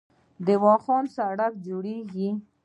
[0.45, 2.29] د واخان سړک جوړیږي